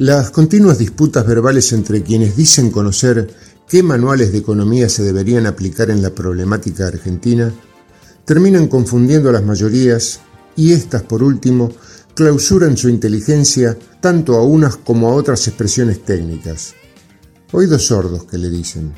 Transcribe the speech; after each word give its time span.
Las 0.00 0.30
continuas 0.30 0.78
disputas 0.78 1.26
verbales 1.26 1.74
entre 1.74 2.02
quienes 2.02 2.34
dicen 2.34 2.70
conocer 2.70 3.34
qué 3.68 3.82
manuales 3.82 4.32
de 4.32 4.38
economía 4.38 4.88
se 4.88 5.02
deberían 5.02 5.44
aplicar 5.44 5.90
en 5.90 6.00
la 6.00 6.14
problemática 6.14 6.86
argentina 6.86 7.52
terminan 8.24 8.68
confundiendo 8.68 9.28
a 9.28 9.32
las 9.32 9.44
mayorías 9.44 10.20
y 10.56 10.72
éstas, 10.72 11.02
por 11.02 11.22
último, 11.22 11.70
clausuran 12.14 12.78
su 12.78 12.88
inteligencia 12.88 13.76
tanto 14.00 14.36
a 14.36 14.42
unas 14.42 14.76
como 14.76 15.10
a 15.10 15.14
otras 15.14 15.46
expresiones 15.48 16.02
técnicas. 16.02 16.72
Oídos 17.52 17.86
sordos 17.88 18.24
que 18.24 18.38
le 18.38 18.48
dicen. 18.48 18.94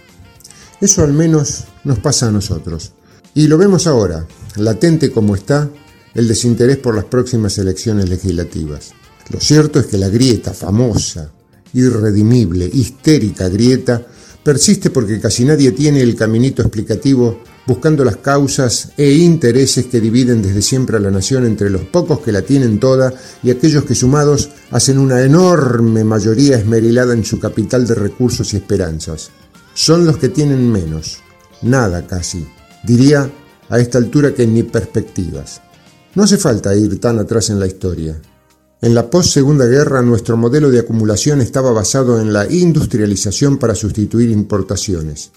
Eso 0.80 1.03
al 1.03 1.14
menos 1.14 1.64
nos 1.82 1.98
pasa 1.98 2.29
a 2.29 2.30
nosotros. 2.30 2.93
Y 3.34 3.48
lo 3.48 3.59
vemos 3.59 3.89
ahora, 3.89 4.25
latente 4.55 5.11
como 5.11 5.34
está, 5.34 5.69
el 6.14 6.29
desinterés 6.29 6.77
por 6.77 6.95
las 6.95 7.07
próximas 7.07 7.59
elecciones 7.59 8.09
legislativas. 8.09 8.93
Lo 9.32 9.41
cierto 9.41 9.81
es 9.81 9.86
que 9.86 9.96
la 9.96 10.11
grieta 10.11 10.53
famosa, 10.53 11.32
irredimible, 11.72 12.68
histérica 12.71 13.49
grieta, 13.49 14.07
persiste 14.45 14.91
porque 14.91 15.18
casi 15.21 15.45
nadie 15.45 15.72
tiene 15.72 16.03
el 16.03 16.14
caminito 16.14 16.61
explicativo 16.61 17.41
buscando 17.67 18.05
las 18.05 18.17
causas 18.17 18.93
e 18.96 19.11
intereses 19.13 19.86
que 19.86 20.00
dividen 20.00 20.43
desde 20.43 20.61
siempre 20.61 20.96
a 20.96 21.00
la 21.00 21.11
nación 21.11 21.46
entre 21.46 21.71
los 21.71 21.82
pocos 21.82 22.21
que 22.21 22.32
la 22.32 22.43
tienen 22.43 22.79
toda 22.79 23.14
y 23.43 23.50
aquellos 23.50 23.85
que 23.85 23.95
sumados 23.95 24.50
hacen 24.71 24.99
una 24.99 25.22
enorme 25.22 26.05
mayoría 26.05 26.58
esmerilada 26.58 27.14
en 27.14 27.25
su 27.25 27.39
capital 27.39 27.86
de 27.86 27.94
recursos 27.94 28.53
y 28.53 28.57
esperanzas. 28.57 29.30
Son 29.75 30.05
los 30.05 30.19
que 30.19 30.29
tienen 30.29 30.71
menos, 30.71 31.21
nada 31.63 32.06
casi, 32.06 32.47
diría 32.84 33.30
a 33.70 33.78
esta 33.78 33.97
altura 33.97 34.34
que 34.34 34.47
ni 34.47 34.64
perspectivas. 34.64 35.62
No 36.14 36.25
hace 36.25 36.36
falta 36.36 36.75
ir 36.75 37.00
tan 37.00 37.19
atrás 37.19 37.48
en 37.48 37.58
la 37.58 37.67
historia. 37.67 38.20
En 38.83 38.97
la 38.97 39.08
post-segunda 39.08 39.64
guerra 39.66 40.02
nuestro 40.02 40.36
modelo 40.36 40.69
de 40.69 40.80
acumulación 40.80 41.41
estaba 41.41 41.70
basado 41.70 42.20
en 42.20 42.33
la 42.33 42.50
industrialización 42.50 43.56
para 43.56 43.77
sustituir 43.77 44.28
importaciones. 44.30 45.30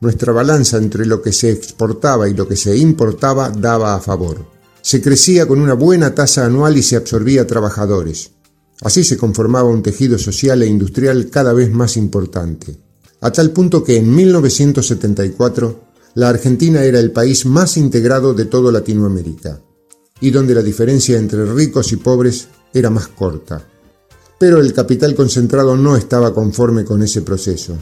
Nuestra 0.00 0.32
balanza 0.32 0.78
entre 0.78 1.06
lo 1.06 1.22
que 1.22 1.32
se 1.32 1.52
exportaba 1.52 2.28
y 2.28 2.34
lo 2.34 2.48
que 2.48 2.56
se 2.56 2.76
importaba 2.76 3.50
daba 3.50 3.94
a 3.94 4.00
favor. 4.00 4.44
Se 4.82 5.00
crecía 5.00 5.46
con 5.46 5.60
una 5.60 5.74
buena 5.74 6.12
tasa 6.12 6.44
anual 6.44 6.76
y 6.76 6.82
se 6.82 6.96
absorbía 6.96 7.46
trabajadores. 7.46 8.32
Así 8.80 9.04
se 9.04 9.16
conformaba 9.16 9.68
un 9.68 9.84
tejido 9.84 10.18
social 10.18 10.60
e 10.62 10.66
industrial 10.66 11.30
cada 11.30 11.52
vez 11.52 11.70
más 11.70 11.96
importante. 11.96 12.80
A 13.20 13.30
tal 13.30 13.52
punto 13.52 13.84
que 13.84 13.98
en 13.98 14.12
1974 14.12 15.84
la 16.14 16.30
Argentina 16.30 16.82
era 16.82 16.98
el 16.98 17.12
país 17.12 17.46
más 17.46 17.76
integrado 17.76 18.34
de 18.34 18.46
toda 18.46 18.72
Latinoamérica 18.72 19.60
y 20.20 20.32
donde 20.32 20.52
la 20.52 20.62
diferencia 20.62 21.16
entre 21.16 21.46
ricos 21.46 21.92
y 21.92 21.96
pobres 21.96 22.48
era 22.72 22.90
más 22.90 23.08
corta. 23.08 23.62
Pero 24.38 24.58
el 24.58 24.72
capital 24.72 25.14
concentrado 25.14 25.76
no 25.76 25.96
estaba 25.96 26.32
conforme 26.32 26.84
con 26.84 27.02
ese 27.02 27.22
proceso. 27.22 27.76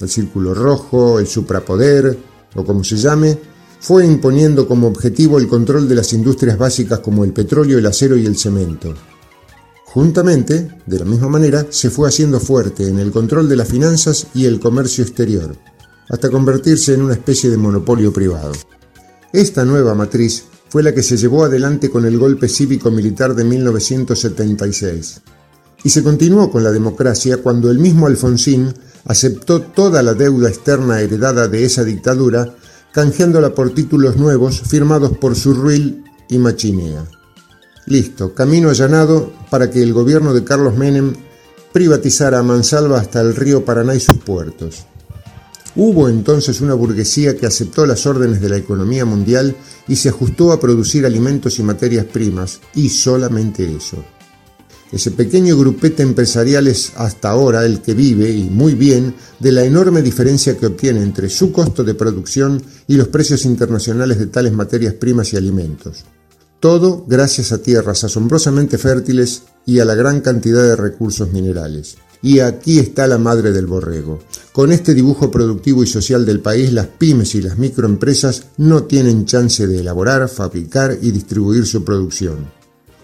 El 0.00 0.08
círculo 0.08 0.54
rojo, 0.54 1.18
el 1.18 1.26
suprapoder, 1.26 2.18
o 2.54 2.64
como 2.64 2.82
se 2.82 2.96
llame, 2.96 3.38
fue 3.80 4.06
imponiendo 4.06 4.66
como 4.66 4.88
objetivo 4.88 5.38
el 5.38 5.48
control 5.48 5.88
de 5.88 5.94
las 5.94 6.12
industrias 6.12 6.58
básicas 6.58 7.00
como 7.00 7.24
el 7.24 7.32
petróleo, 7.32 7.78
el 7.78 7.86
acero 7.86 8.16
y 8.16 8.26
el 8.26 8.36
cemento. 8.36 8.94
Juntamente, 9.86 10.68
de 10.84 10.98
la 10.98 11.04
misma 11.04 11.28
manera, 11.28 11.66
se 11.70 11.90
fue 11.90 12.08
haciendo 12.08 12.40
fuerte 12.40 12.88
en 12.88 12.98
el 12.98 13.10
control 13.10 13.48
de 13.48 13.56
las 13.56 13.68
finanzas 13.68 14.26
y 14.34 14.44
el 14.44 14.60
comercio 14.60 15.02
exterior, 15.02 15.56
hasta 16.08 16.30
convertirse 16.30 16.94
en 16.94 17.02
una 17.02 17.14
especie 17.14 17.50
de 17.50 17.56
monopolio 17.56 18.12
privado. 18.12 18.52
Esta 19.32 19.64
nueva 19.64 19.94
matriz 19.94 20.44
fue 20.68 20.82
la 20.82 20.92
que 20.92 21.02
se 21.02 21.16
llevó 21.16 21.44
adelante 21.44 21.90
con 21.90 22.04
el 22.04 22.18
golpe 22.18 22.48
cívico-militar 22.48 23.34
de 23.34 23.44
1976. 23.44 25.20
Y 25.84 25.90
se 25.90 26.02
continuó 26.02 26.50
con 26.50 26.64
la 26.64 26.70
democracia 26.72 27.38
cuando 27.38 27.70
el 27.70 27.78
mismo 27.78 28.06
Alfonsín 28.06 28.74
aceptó 29.04 29.62
toda 29.62 30.02
la 30.02 30.14
deuda 30.14 30.48
externa 30.48 31.00
heredada 31.00 31.48
de 31.48 31.64
esa 31.64 31.84
dictadura, 31.84 32.54
canjeándola 32.92 33.54
por 33.54 33.74
títulos 33.74 34.16
nuevos 34.16 34.60
firmados 34.60 35.16
por 35.16 35.36
Surruil 35.36 36.04
y 36.28 36.38
Machinea. 36.38 37.04
Listo, 37.86 38.34
camino 38.34 38.68
allanado 38.68 39.32
para 39.50 39.70
que 39.70 39.82
el 39.82 39.94
gobierno 39.94 40.34
de 40.34 40.44
Carlos 40.44 40.76
Menem 40.76 41.14
privatizara 41.72 42.40
a 42.40 42.42
mansalva 42.42 42.98
hasta 42.98 43.20
el 43.20 43.34
río 43.34 43.64
Paraná 43.64 43.94
y 43.94 44.00
sus 44.00 44.18
puertos. 44.18 44.87
Hubo 45.80 46.08
entonces 46.08 46.60
una 46.60 46.74
burguesía 46.74 47.36
que 47.36 47.46
aceptó 47.46 47.86
las 47.86 48.04
órdenes 48.04 48.40
de 48.40 48.48
la 48.48 48.56
economía 48.56 49.04
mundial 49.04 49.54
y 49.86 49.94
se 49.94 50.08
ajustó 50.08 50.50
a 50.50 50.58
producir 50.58 51.06
alimentos 51.06 51.60
y 51.60 51.62
materias 51.62 52.04
primas, 52.04 52.60
y 52.74 52.88
solamente 52.88 53.64
eso. 53.76 54.04
Ese 54.90 55.12
pequeño 55.12 55.56
grupete 55.56 56.02
empresarial 56.02 56.66
es 56.66 56.94
hasta 56.96 57.30
ahora 57.30 57.64
el 57.64 57.80
que 57.80 57.94
vive, 57.94 58.28
y 58.28 58.50
muy 58.50 58.74
bien, 58.74 59.14
de 59.38 59.52
la 59.52 59.62
enorme 59.62 60.02
diferencia 60.02 60.56
que 60.56 60.66
obtiene 60.66 61.00
entre 61.00 61.28
su 61.28 61.52
costo 61.52 61.84
de 61.84 61.94
producción 61.94 62.60
y 62.88 62.96
los 62.96 63.06
precios 63.06 63.44
internacionales 63.44 64.18
de 64.18 64.26
tales 64.26 64.52
materias 64.52 64.94
primas 64.94 65.32
y 65.32 65.36
alimentos. 65.36 66.04
Todo 66.58 67.04
gracias 67.06 67.52
a 67.52 67.58
tierras 67.58 68.02
asombrosamente 68.02 68.78
fértiles 68.78 69.42
y 69.64 69.78
a 69.78 69.84
la 69.84 69.94
gran 69.94 70.22
cantidad 70.22 70.64
de 70.64 70.74
recursos 70.74 71.32
minerales. 71.32 71.98
Y 72.22 72.40
aquí 72.40 72.78
está 72.78 73.06
la 73.06 73.18
madre 73.18 73.52
del 73.52 73.66
borrego. 73.66 74.18
Con 74.52 74.72
este 74.72 74.92
dibujo 74.92 75.30
productivo 75.30 75.84
y 75.84 75.86
social 75.86 76.26
del 76.26 76.40
país, 76.40 76.72
las 76.72 76.86
pymes 76.86 77.34
y 77.34 77.42
las 77.42 77.58
microempresas 77.58 78.46
no 78.56 78.84
tienen 78.84 79.24
chance 79.24 79.66
de 79.66 79.80
elaborar, 79.80 80.28
fabricar 80.28 80.98
y 81.00 81.12
distribuir 81.12 81.64
su 81.66 81.84
producción. 81.84 82.50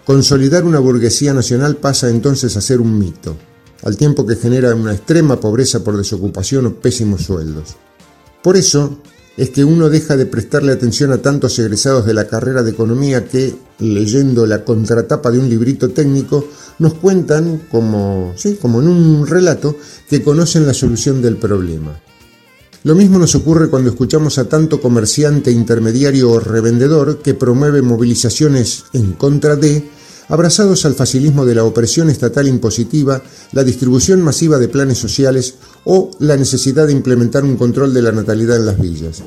Consolidar 0.05 0.65
una 0.65 0.79
burguesía 0.79 1.33
nacional 1.33 1.77
pasa 1.77 2.09
entonces 2.09 2.57
a 2.57 2.61
ser 2.61 2.81
un 2.81 2.99
mito, 2.99 3.37
al 3.83 3.97
tiempo 3.97 4.25
que 4.25 4.35
genera 4.35 4.75
una 4.75 4.93
extrema 4.93 5.39
pobreza 5.39 5.83
por 5.83 5.97
desocupación 5.97 6.65
o 6.65 6.75
pésimos 6.75 7.23
sueldos. 7.23 7.75
Por 8.43 8.57
eso, 8.57 8.99
es 9.37 9.49
que 9.49 9.65
uno 9.65 9.89
deja 9.89 10.15
de 10.15 10.25
prestarle 10.25 10.71
atención 10.71 11.11
a 11.11 11.17
tantos 11.17 11.59
egresados 11.59 12.05
de 12.05 12.13
la 12.13 12.27
carrera 12.27 12.63
de 12.63 12.71
economía 12.71 13.25
que, 13.25 13.53
leyendo 13.79 14.45
la 14.45 14.63
contratapa 14.63 15.29
de 15.31 15.39
un 15.39 15.49
librito 15.49 15.89
técnico, 15.89 16.47
nos 16.79 16.93
cuentan, 16.95 17.63
como, 17.69 18.33
como 18.61 18.81
en 18.81 18.87
un 18.87 19.27
relato, 19.27 19.75
que 20.09 20.23
conocen 20.23 20.65
la 20.65 20.73
solución 20.73 21.21
del 21.21 21.37
problema. 21.37 21.99
Lo 22.83 22.95
mismo 22.95 23.17
nos 23.17 23.33
ocurre 23.33 23.69
cuando 23.69 23.89
escuchamos 23.89 24.37
a 24.37 24.47
tanto 24.47 24.79
comerciante, 24.79 25.51
intermediario 25.51 26.31
o 26.31 26.39
revendedor 26.39 27.17
que 27.17 27.33
promueve 27.33 27.81
movilizaciones 27.81 28.85
en 28.93 29.13
contra 29.13 29.55
de 29.55 29.89
abrazados 30.27 30.85
al 30.85 30.95
facilismo 30.95 31.45
de 31.45 31.55
la 31.55 31.63
opresión 31.63 32.09
estatal 32.09 32.47
impositiva, 32.47 33.21
la 33.51 33.63
distribución 33.63 34.21
masiva 34.21 34.57
de 34.57 34.67
planes 34.67 34.97
sociales 34.97 35.55
o 35.83 36.11
la 36.19 36.37
necesidad 36.37 36.87
de 36.87 36.93
implementar 36.93 37.43
un 37.43 37.57
control 37.57 37.93
de 37.93 38.01
la 38.01 38.11
natalidad 38.11 38.57
en 38.57 38.65
las 38.65 38.79
villas. 38.79 39.23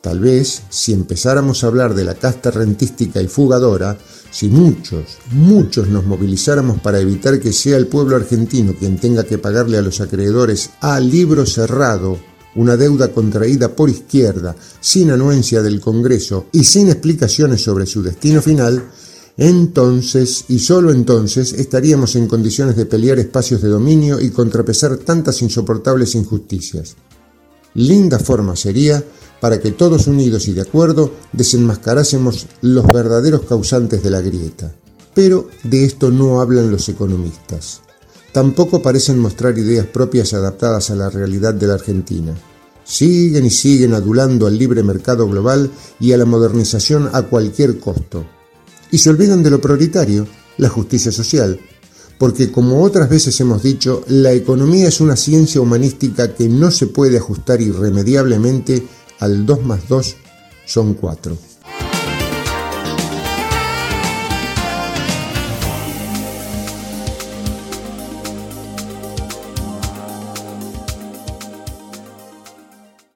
Tal 0.00 0.20
vez, 0.20 0.62
si 0.70 0.94
empezáramos 0.94 1.62
a 1.62 1.66
hablar 1.66 1.94
de 1.94 2.04
la 2.04 2.14
casta 2.14 2.50
rentística 2.50 3.20
y 3.20 3.28
fugadora, 3.28 3.98
si 4.30 4.48
muchos, 4.48 5.18
muchos 5.32 5.88
nos 5.88 6.06
movilizáramos 6.06 6.80
para 6.80 7.00
evitar 7.00 7.38
que 7.38 7.52
sea 7.52 7.76
el 7.76 7.86
pueblo 7.86 8.16
argentino 8.16 8.74
quien 8.78 8.96
tenga 8.96 9.24
que 9.24 9.38
pagarle 9.38 9.76
a 9.76 9.82
los 9.82 10.00
acreedores 10.00 10.70
a 10.80 11.00
libro 11.00 11.44
cerrado 11.44 12.18
una 12.54 12.76
deuda 12.76 13.08
contraída 13.08 13.74
por 13.74 13.90
izquierda, 13.90 14.56
sin 14.80 15.10
anuencia 15.10 15.62
del 15.62 15.80
Congreso 15.80 16.46
y 16.52 16.64
sin 16.64 16.88
explicaciones 16.88 17.62
sobre 17.62 17.86
su 17.86 18.02
destino 18.02 18.42
final, 18.42 18.82
entonces, 19.40 20.44
y 20.48 20.58
solo 20.58 20.92
entonces, 20.92 21.54
estaríamos 21.54 22.14
en 22.14 22.26
condiciones 22.26 22.76
de 22.76 22.84
pelear 22.84 23.18
espacios 23.18 23.62
de 23.62 23.70
dominio 23.70 24.20
y 24.20 24.28
contrapesar 24.28 24.98
tantas 24.98 25.40
insoportables 25.40 26.14
injusticias. 26.14 26.94
Linda 27.72 28.18
forma 28.18 28.54
sería 28.54 29.02
para 29.40 29.58
que 29.58 29.70
todos 29.70 30.08
unidos 30.08 30.46
y 30.48 30.52
de 30.52 30.60
acuerdo 30.60 31.14
desenmascarásemos 31.32 32.48
los 32.60 32.86
verdaderos 32.86 33.40
causantes 33.48 34.02
de 34.02 34.10
la 34.10 34.20
grieta. 34.20 34.74
Pero 35.14 35.48
de 35.64 35.86
esto 35.86 36.10
no 36.10 36.42
hablan 36.42 36.70
los 36.70 36.86
economistas. 36.90 37.80
Tampoco 38.34 38.82
parecen 38.82 39.18
mostrar 39.18 39.56
ideas 39.56 39.86
propias 39.86 40.34
adaptadas 40.34 40.90
a 40.90 40.96
la 40.96 41.08
realidad 41.08 41.54
de 41.54 41.66
la 41.66 41.74
Argentina. 41.74 42.34
Siguen 42.84 43.46
y 43.46 43.50
siguen 43.50 43.94
adulando 43.94 44.46
al 44.46 44.58
libre 44.58 44.82
mercado 44.82 45.26
global 45.26 45.70
y 45.98 46.12
a 46.12 46.18
la 46.18 46.26
modernización 46.26 47.08
a 47.14 47.22
cualquier 47.22 47.80
costo 47.80 48.26
y 48.90 48.98
se 48.98 49.10
olvidan 49.10 49.42
de 49.42 49.50
lo 49.50 49.60
prioritario, 49.60 50.26
la 50.58 50.68
justicia 50.68 51.12
social, 51.12 51.58
porque 52.18 52.52
como 52.52 52.82
otras 52.82 53.08
veces 53.08 53.40
hemos 53.40 53.62
dicho, 53.62 54.04
la 54.08 54.32
economía 54.32 54.88
es 54.88 55.00
una 55.00 55.16
ciencia 55.16 55.60
humanística 55.60 56.34
que 56.34 56.48
no 56.48 56.70
se 56.70 56.86
puede 56.86 57.16
ajustar 57.16 57.60
irremediablemente 57.60 58.82
al 59.20 59.46
2 59.46 59.64
más 59.64 59.88
2 59.88 60.16
son 60.66 60.94
4. 60.94 61.49